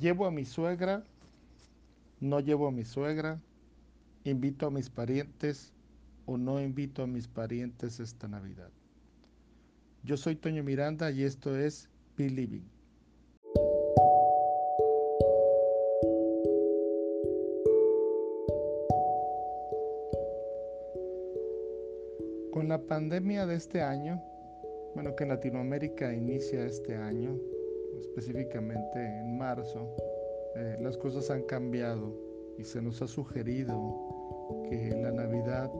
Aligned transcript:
Llevo 0.00 0.26
a 0.26 0.32
mi 0.32 0.44
suegra, 0.44 1.04
no 2.18 2.40
llevo 2.40 2.66
a 2.66 2.72
mi 2.72 2.84
suegra, 2.84 3.40
invito 4.24 4.66
a 4.66 4.70
mis 4.70 4.90
parientes 4.90 5.72
o 6.26 6.36
no 6.36 6.60
invito 6.60 7.04
a 7.04 7.06
mis 7.06 7.28
parientes 7.28 8.00
esta 8.00 8.26
Navidad. 8.26 8.70
Yo 10.02 10.16
soy 10.16 10.34
Toño 10.34 10.64
Miranda 10.64 11.12
y 11.12 11.22
esto 11.22 11.56
es 11.56 11.88
Believing. 12.16 12.68
Con 22.50 22.66
la 22.68 22.82
pandemia 22.88 23.46
de 23.46 23.54
este 23.54 23.80
año, 23.80 24.20
bueno, 24.96 25.14
que 25.14 25.22
en 25.22 25.28
Latinoamérica 25.28 26.12
inicia 26.12 26.66
este 26.66 26.96
año, 26.96 27.38
específicamente 28.00 28.98
en 28.98 29.38
marzo, 29.38 29.94
eh, 30.56 30.76
las 30.80 30.96
cosas 30.96 31.30
han 31.30 31.42
cambiado 31.42 32.12
y 32.58 32.64
se 32.64 32.80
nos 32.80 33.02
ha 33.02 33.06
sugerido 33.06 33.74
que 34.68 34.90
la 35.02 35.10
Navidad 35.10 35.70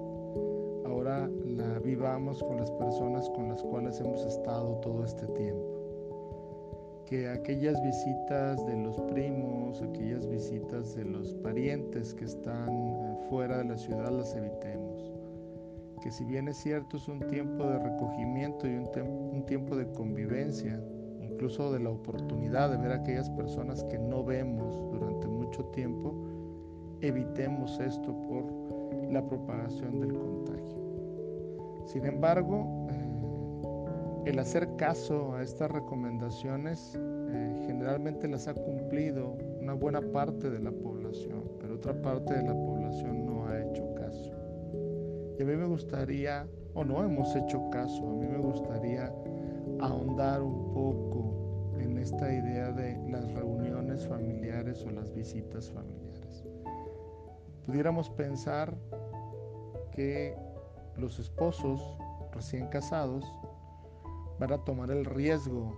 ahora 0.85 1.29
la 1.45 1.79
vivamos 1.79 2.43
con 2.43 2.57
las 2.57 2.71
personas 2.73 3.29
con 3.31 3.49
las 3.49 3.63
cuales 3.63 4.01
hemos 4.01 4.25
estado 4.25 4.77
todo 4.81 5.05
este 5.05 5.27
tiempo. 5.29 7.05
Que 7.07 7.29
aquellas 7.29 7.81
visitas 7.83 8.67
de 8.67 8.77
los 8.77 9.01
primos, 9.13 9.83
aquellas 9.83 10.27
visitas 10.27 10.97
de 10.97 11.05
los 11.05 11.35
parientes 11.35 12.15
que 12.15 12.25
están 12.25 12.71
eh, 12.71 13.17
fuera 13.29 13.59
de 13.59 13.65
la 13.65 13.77
ciudad 13.77 14.11
las 14.11 14.35
evitemos 14.35 15.15
que 16.05 16.11
si 16.11 16.23
bien 16.27 16.49
es 16.49 16.59
cierto 16.59 16.99
es 16.99 17.09
un 17.09 17.19
tiempo 17.31 17.65
de 17.65 17.79
recogimiento 17.79 18.69
y 18.69 18.75
un, 18.75 19.47
tiempo 19.47 19.75
de 19.75 19.91
convivencia, 19.93 20.79
incluso 21.45 21.71
de 21.75 21.81
la 21.81 21.91
oportunidad 21.91 22.71
de 22.71 22.79
ver 22.79 22.93
a 22.93 22.95
aquellas 22.95 23.29
personas 23.29 23.85
que 23.85 23.99
no 23.99 24.25
vemos 24.25 24.83
durante 24.91 25.29
mucho 25.29 25.63
tiempo, 25.67 26.15
evitemos 27.03 27.79
esto 27.81 28.17
por 28.27 29.13
la 29.13 29.23
propagación 29.23 30.01
del 30.01 30.15
contagio. 30.15 31.85
Sin 31.85 32.07
embargo, 32.07 32.87
eh, 32.91 34.31
el 34.31 34.39
hacer 34.39 34.75
caso 34.77 35.35
a 35.35 35.43
estas 35.43 35.71
recomendaciones 35.71 36.99
eh, 36.99 37.63
generalmente 37.67 38.27
las 38.27 38.49
ha 38.49 38.55
cumplido 38.55 39.37
una 39.61 39.75
buena 39.75 40.01
parte 40.01 40.49
de 40.49 40.61
la 40.61 40.73
población, 40.73 41.43
pero 41.61 41.75
otra 41.75 41.93
parte 42.01 42.33
de 42.33 42.43
la 42.43 42.55
población 42.55 43.27
no 43.27 43.47
ha 43.49 43.61
hecho 43.61 43.85
y 45.37 45.43
a 45.43 45.47
mí 45.47 45.57
me 45.57 45.67
gustaría, 45.67 46.47
o 46.75 46.85
no 46.85 47.03
hemos 47.03 47.35
hecho 47.35 47.69
caso, 47.71 48.09
a 48.09 48.15
mí 48.15 48.27
me 48.27 48.39
gustaría 48.39 49.13
ahondar 49.81 50.43
un 50.43 50.73
poco 50.73 51.34
esta 52.05 52.31
idea 52.31 52.71
de 52.71 52.99
las 53.11 53.33
reuniones 53.33 54.07
familiares 54.07 54.85
o 54.85 54.91
las 54.91 55.11
visitas 55.15 55.71
familiares. 55.71 56.45
Pudiéramos 57.65 58.11
pensar 58.11 58.77
que 59.91 60.37
los 60.99 61.19
esposos 61.19 61.81
recién 62.33 62.67
casados 62.67 63.25
van 64.39 64.53
a 64.53 64.63
tomar 64.65 64.91
el 64.91 65.07
riesgo 65.07 65.75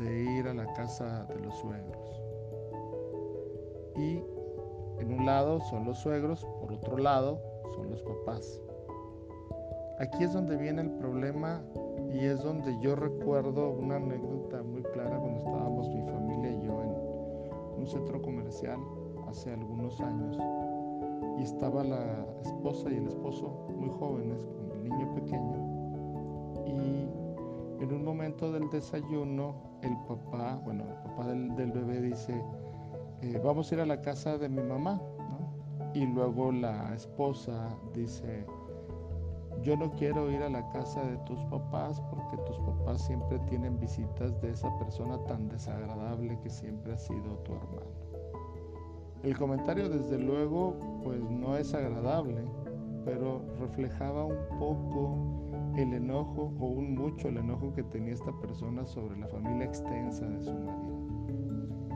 de 0.00 0.24
ir 0.24 0.48
a 0.48 0.54
la 0.54 0.66
casa 0.72 1.24
de 1.26 1.38
los 1.38 1.56
suegros. 1.58 2.22
Y 3.94 4.20
en 5.00 5.12
un 5.12 5.26
lado 5.26 5.60
son 5.60 5.84
los 5.84 5.98
suegros, 5.98 6.44
por 6.60 6.72
otro 6.72 6.98
lado 6.98 7.40
son 7.76 7.88
los 7.88 8.02
papás. 8.02 8.60
Aquí 10.00 10.24
es 10.24 10.32
donde 10.32 10.56
viene 10.56 10.82
el 10.82 10.90
problema 10.90 11.62
y 12.12 12.24
es 12.24 12.42
donde 12.42 12.78
yo 12.80 12.96
recuerdo 12.96 13.70
una 13.70 13.96
anécdota 13.96 14.62
muy 14.62 14.82
clara 14.82 15.18
cuando 15.18 15.38
estábamos 15.38 15.88
mi 15.90 16.02
familia 16.02 16.50
y 16.50 16.66
yo 16.66 16.82
en 16.82 17.80
un 17.80 17.86
centro 17.86 18.20
comercial 18.22 18.78
hace 19.28 19.52
algunos 19.52 20.00
años. 20.00 20.38
Y 21.38 21.42
estaba 21.42 21.84
la 21.84 22.26
esposa 22.42 22.90
y 22.90 22.96
el 22.96 23.06
esposo 23.06 23.68
muy 23.76 23.90
jóvenes 23.90 24.44
con 24.46 24.70
el 24.72 24.84
niño 24.84 25.14
pequeño. 25.14 25.68
Y 26.66 27.08
en 27.82 27.92
un 27.92 28.04
momento 28.04 28.50
del 28.50 28.68
desayuno 28.70 29.54
el 29.82 29.96
papá, 30.08 30.60
bueno, 30.64 30.84
el 30.84 31.10
papá 31.10 31.28
del, 31.28 31.72
bebé 31.72 32.00
dice, 32.00 32.42
eh, 33.22 33.40
vamos 33.44 33.70
a 33.70 33.74
ir 33.76 33.80
a 33.82 33.86
la 33.86 34.00
casa 34.00 34.38
de 34.38 34.48
mi 34.48 34.62
mamá, 34.62 35.00
Y 35.94 36.06
luego 36.06 36.52
la 36.52 36.94
esposa 36.94 37.68
dice, 37.94 38.44
yo 39.62 39.76
no 39.76 39.90
quiero 39.92 40.30
ir 40.30 40.42
a 40.42 40.48
la 40.48 40.68
casa 40.70 41.02
de 41.02 41.16
tus 41.18 41.38
papás 41.46 42.00
porque 42.10 42.36
tus 42.44 42.58
papás 42.60 43.02
siempre 43.06 43.38
tienen 43.40 43.78
visitas 43.78 44.40
de 44.40 44.50
esa 44.50 44.76
persona 44.78 45.18
tan 45.24 45.48
desagradable 45.48 46.38
que 46.40 46.50
siempre 46.50 46.94
ha 46.94 46.98
sido 46.98 47.36
tu 47.44 47.52
hermano. 47.52 48.08
El 49.22 49.36
comentario 49.36 49.88
desde 49.88 50.18
luego 50.18 50.76
pues 51.02 51.20
no 51.30 51.56
es 51.56 51.74
agradable, 51.74 52.44
pero 53.04 53.42
reflejaba 53.58 54.24
un 54.24 54.58
poco 54.58 55.38
el 55.76 55.92
enojo 55.92 56.52
o 56.60 56.66
un 56.66 56.94
mucho 56.94 57.28
el 57.28 57.38
enojo 57.38 57.72
que 57.72 57.82
tenía 57.84 58.14
esta 58.14 58.32
persona 58.40 58.84
sobre 58.86 59.18
la 59.18 59.26
familia 59.28 59.64
extensa 59.64 60.24
de 60.26 60.42
su 60.42 60.52
marido. 60.52 60.98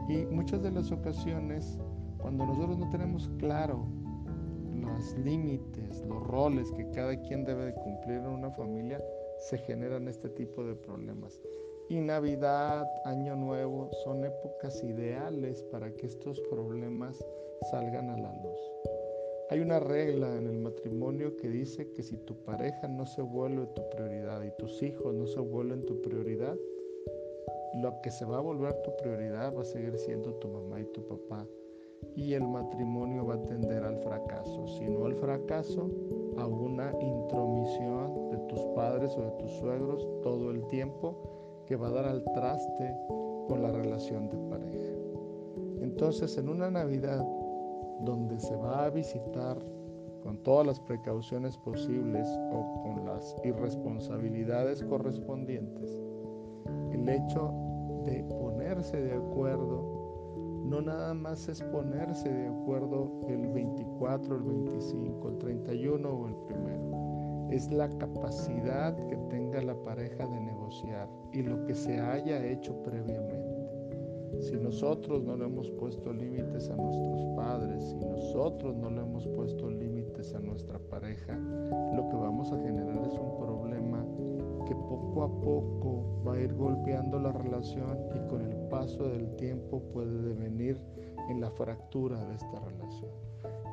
Y 0.09 0.27
muchas 0.35 0.63
de 0.63 0.73
las 0.73 0.91
ocasiones, 0.91 1.79
cuando 2.19 2.45
nosotros 2.45 2.79
no 2.79 2.89
tenemos 2.91 3.29
claro 3.39 3.87
los 4.81 5.17
límites, 5.19 6.03
los 6.07 6.27
roles 6.27 6.71
que 6.73 6.89
cada 6.91 7.17
quien 7.23 7.45
debe 7.45 7.67
de 7.67 7.75
cumplir 7.75 8.19
en 8.19 8.27
una 8.27 8.51
familia, 8.51 9.03
se 9.39 9.59
generan 9.59 10.09
este 10.09 10.29
tipo 10.29 10.65
de 10.65 10.75
problemas. 10.75 11.41
Y 11.89 12.01
Navidad, 12.01 12.87
Año 13.05 13.37
Nuevo 13.37 13.91
son 14.05 14.25
épocas 14.25 14.83
ideales 14.83 15.63
para 15.65 15.93
que 15.95 16.07
estos 16.07 16.41
problemas 16.43 17.25
salgan 17.71 18.09
a 18.11 18.17
la 18.17 18.33
luz. 18.43 18.59
Hay 19.51 19.61
una 19.61 19.81
regla 19.81 20.35
en 20.37 20.47
el 20.47 20.59
matrimonio 20.59 21.37
que 21.37 21.49
dice 21.49 21.91
que 21.93 22.03
si 22.03 22.17
tu 22.17 22.35
pareja 22.45 22.89
no 22.89 23.05
se 23.05 23.21
vuelve 23.21 23.67
tu 23.75 23.83
prioridad 23.91 24.43
y 24.43 24.51
tus 24.53 24.83
hijos 24.83 25.15
no 25.15 25.27
se 25.27 25.41
vuelven 25.41 25.85
tu 25.85 26.01
prioridad, 26.01 26.57
lo 27.83 28.01
que 28.03 28.11
se 28.11 28.25
va 28.25 28.39
a 28.39 28.41
volver 28.41 28.75
tu 28.83 28.97
prioridad 28.97 29.55
va 29.55 29.63
a 29.63 29.67
seguir 29.67 29.99
siendo 29.99 30.35
tu 30.37 30.49
mamá 30.49 30.81
y 30.81 30.85
tu 30.93 31.07
papá 31.07 31.47
y 32.15 32.35
el 32.35 32.47
matrimonio 32.47 33.27
va 33.27 33.35
a 33.35 33.43
tender 33.43 33.83
al 33.85 33.97
fracaso, 33.99 34.67
sino 34.79 35.07
al 35.07 35.15
fracaso, 35.15 35.91
a 36.37 36.47
una 36.47 36.93
intromisión 37.01 38.31
de 38.31 38.39
tus 38.49 38.61
padres 38.75 39.17
o 39.17 39.23
de 39.23 39.31
tus 39.33 39.51
suegros 39.53 40.07
todo 40.23 40.51
el 40.51 40.67
tiempo 40.67 41.63
que 41.67 41.77
va 41.77 41.89
a 41.89 41.93
dar 41.93 42.07
al 42.07 42.25
traste 42.33 42.97
con 43.49 43.63
la 43.63 43.71
relación 43.71 44.29
de 44.29 44.37
pareja. 44.51 44.93
Entonces, 45.81 46.37
en 46.39 46.49
una 46.49 46.71
Navidad 46.71 47.27
donde 48.01 48.39
se 48.41 48.57
va 48.57 48.85
a 48.85 48.91
visitar 48.91 49.59
con 50.23 50.39
todas 50.39 50.67
las 50.67 50.81
precauciones 50.81 51.57
posibles 51.59 52.27
o 52.53 52.83
con 52.83 53.05
las 53.05 53.37
irresponsabilidades 53.45 54.83
correspondientes, 54.85 56.01
el 56.93 57.09
hecho 57.09 57.53
de 58.05 58.23
ponerse 58.25 59.01
de 59.03 59.15
acuerdo 59.15 59.92
no 60.65 60.81
nada 60.81 61.15
más 61.15 61.49
es 61.49 61.63
ponerse 61.63 62.29
de 62.29 62.49
acuerdo 62.49 63.21
el 63.29 63.47
24, 63.49 64.37
el 64.37 64.43
25, 64.43 65.29
el 65.29 65.39
31 65.39 66.09
o 66.09 66.29
el 66.29 66.35
primero. 66.47 67.49
Es 67.51 67.71
la 67.71 67.89
capacidad 67.99 68.97
que 69.09 69.17
tenga 69.29 69.61
la 69.61 69.75
pareja 69.83 70.27
de 70.27 70.41
negociar 70.41 71.09
y 71.33 71.43
lo 71.43 71.65
que 71.67 71.75
se 71.75 72.01
haya 72.01 72.45
hecho 72.47 72.75
previamente. 72.83 73.63
Si 74.41 74.57
nosotros 74.57 75.23
no 75.23 75.37
le 75.37 75.45
hemos 75.45 75.71
puesto 75.73 76.13
límites 76.13 76.71
a 76.71 76.77
nuestros 76.77 77.25
padres, 77.37 77.85
si 77.85 77.97
nosotros 77.97 78.75
no 78.77 78.91
le 78.91 79.03
hemos 79.03 79.27
puesto 79.29 79.71
límites 79.71 80.35
a 80.35 80.41
nuestra 80.41 80.79
pareja, 80.79 81.39
lo 81.95 82.09
que 82.09 82.17
vamos 82.17 82.51
a 82.51 82.59
generar 82.59 83.03
es 83.07 83.13
un 83.13 83.37
problema 83.37 83.82
que 84.65 84.75
poco 84.75 85.23
a 85.23 85.41
poco 85.41 86.23
va 86.27 86.35
a 86.35 86.41
ir 86.41 86.55
golpeando 86.55 87.19
la 87.19 87.33
relación 87.33 87.99
y 88.15 88.29
con 88.29 88.43
el 88.43 88.57
paso 88.69 89.09
del 89.09 89.35
tiempo 89.37 89.83
puede 89.93 90.23
devenir 90.23 90.81
en 91.29 91.41
la 91.41 91.51
fractura 91.51 92.25
de 92.25 92.35
esta 92.35 92.61
relación. 92.61 93.11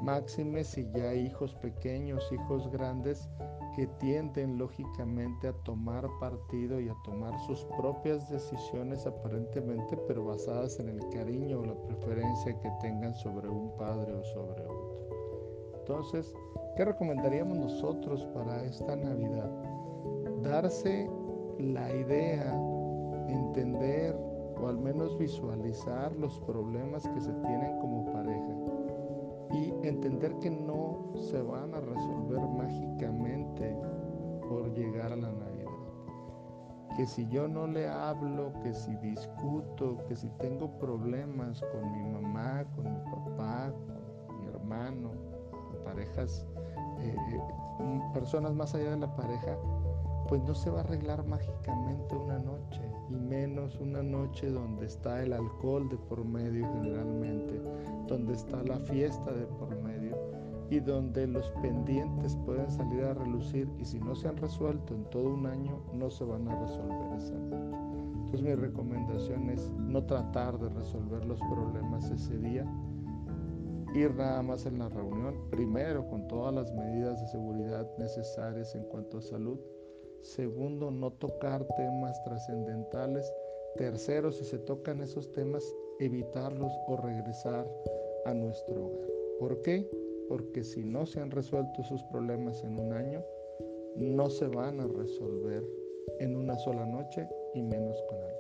Máxime 0.02 0.64
si 0.64 0.90
ya 0.96 1.10
hay 1.10 1.26
hijos 1.26 1.54
pequeños, 1.56 2.24
hijos 2.32 2.72
grandes 2.72 3.30
que 3.76 3.88
tienden 4.00 4.58
lógicamente 4.58 5.48
a 5.48 5.54
tomar 5.64 6.08
partido 6.20 6.80
y 6.80 6.90
a 6.90 6.96
tomar 7.04 7.38
sus 7.42 7.66
propias 7.78 8.30
decisiones 8.30 9.06
aparentemente, 9.06 9.98
pero 10.08 10.26
basadas 10.26 10.80
en 10.80 10.90
el 10.90 11.00
cariño 11.10 11.60
o 11.60 11.66
la 11.66 11.76
preferencia 11.84 12.60
que 12.60 12.72
tengan 12.82 13.14
sobre 13.16 13.50
un 13.50 13.76
padre 13.78 14.14
o 14.14 14.24
sobre 14.24 14.64
otro. 14.64 15.00
Entonces, 15.80 16.34
¿qué 16.76 16.86
recomendaríamos 16.86 17.58
nosotros 17.58 18.26
para 18.34 18.64
esta 18.64 18.96
Navidad? 18.96 19.52
Darse 20.42 21.10
la 21.60 21.94
idea, 21.94 22.54
entender 23.28 24.16
o 24.62 24.68
al 24.68 24.78
menos 24.78 25.18
visualizar 25.18 26.12
los 26.16 26.40
problemas 26.42 27.08
que 27.08 27.22
se 27.22 27.32
tienen 27.34 27.80
como 27.80 28.12
pareja 28.12 28.70
y 29.52 29.74
entender 29.88 30.38
que 30.40 30.50
no 30.50 31.12
se 31.16 31.42
van 31.42 31.74
a 31.74 31.80
resolver 31.80 32.42
mágicamente 32.58 33.76
por 34.48 34.74
llegar 34.74 35.14
a 35.14 35.16
la 35.16 35.32
Navidad. 35.32 35.50
que 36.96 37.06
si 37.06 37.26
yo 37.30 37.48
no 37.48 37.66
le 37.66 37.88
hablo, 37.88 38.52
que 38.62 38.74
si 38.74 38.94
discuto, 38.98 40.04
que 40.08 40.18
si 40.18 40.28
tengo 40.32 40.70
problemas 40.80 41.62
con 41.72 41.92
mi 41.94 42.04
mamá, 42.04 42.66
con 42.76 42.84
mi 42.92 43.00
papá, 43.10 43.72
con 44.28 44.40
mi 44.40 44.48
hermano, 44.48 45.12
con 45.52 45.84
parejas, 45.86 46.46
eh, 47.00 47.16
eh, 47.32 48.02
personas 48.14 48.54
más 48.54 48.76
allá 48.76 48.92
de 48.92 48.98
la 48.98 49.16
pareja, 49.16 49.58
pues 50.30 50.44
no 50.44 50.54
se 50.54 50.70
va 50.70 50.82
a 50.82 50.84
arreglar 50.84 51.26
mágicamente 51.26 52.16
una 52.16 52.38
noche, 52.38 52.82
y 53.10 53.16
menos 53.16 53.80
una 53.80 54.04
noche 54.04 54.52
donde 54.52 54.86
está 54.86 55.24
el 55.24 55.34
alcohol 55.34 55.90
de 55.90 55.98
por 55.98 56.24
medio 56.24 56.72
generalmente, 56.74 57.60
donde 58.08 58.34
está 58.34 58.62
la 58.64 58.78
fiesta 58.78 59.32
de 59.32 59.48
por 59.48 59.76
medio 59.82 60.16
y 60.70 60.80
donde 60.80 61.26
los 61.26 61.50
pendientes 61.64 62.36
pueden 62.46 62.70
salir 62.70 63.06
a 63.06 63.16
relucir 63.16 63.68
y 63.80 63.86
si 63.86 64.00
no 64.00 64.14
se 64.14 64.28
han 64.28 64.38
resuelto 64.38 64.94
en 64.94 65.04
todo 65.06 65.34
un 65.34 65.48
año, 65.48 65.82
no 65.96 66.12
se 66.12 66.24
van 66.24 66.48
a 66.48 66.56
resolver 66.60 67.18
esa 67.18 67.34
noche. 67.34 67.80
Entonces 68.14 68.42
mi 68.42 68.54
recomendación 68.54 69.50
es 69.50 69.72
no 69.72 70.04
tratar 70.06 70.60
de 70.60 70.70
resolver 70.70 71.26
los 71.26 71.40
problemas 71.40 72.12
ese 72.12 72.38
día, 72.38 72.72
ir 73.96 74.14
nada 74.14 74.44
más 74.44 74.68
en 74.68 74.78
la 74.78 74.90
reunión, 74.90 75.34
primero 75.50 76.08
con 76.08 76.28
todas 76.28 76.54
las 76.54 76.72
medidas 76.72 77.20
de 77.20 77.28
seguridad 77.30 77.90
necesarias 77.98 78.76
en 78.76 78.84
cuanto 78.84 79.18
a 79.18 79.22
salud, 79.24 79.60
Segundo, 80.22 80.92
no 80.92 81.12
tocar 81.12 81.66
temas 81.76 82.22
trascendentales. 82.24 83.32
Tercero, 83.76 84.32
si 84.32 84.44
se 84.44 84.58
tocan 84.60 85.02
esos 85.02 85.32
temas, 85.32 85.64
evitarlos 86.00 86.72
o 86.88 86.98
regresar 86.98 87.68
a 88.26 88.34
nuestro 88.34 88.88
hogar. 88.88 89.10
¿Por 89.40 89.62
qué? 89.62 89.90
Porque 90.28 90.64
si 90.64 90.84
no 90.84 91.06
se 91.06 91.20
han 91.20 91.32
resuelto 91.32 91.84
sus 91.84 92.04
problemas 92.04 92.64
en 92.64 92.80
un 92.80 92.94
año, 92.94 93.24
no 93.96 94.30
se 94.30 94.48
van 94.48 94.80
a 94.80 94.88
resolver 94.88 95.66
en 96.20 96.36
una 96.36 96.58
sola 96.58 96.86
noche 96.86 97.28
y 97.54 97.62
menos 97.62 98.02
con 98.08 98.18
alcohol. 98.18 98.40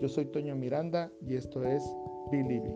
Yo 0.00 0.08
soy 0.08 0.26
Toño 0.26 0.56
Miranda 0.56 1.12
y 1.20 1.36
esto 1.36 1.62
es 1.62 1.82
Believe. 2.30 2.74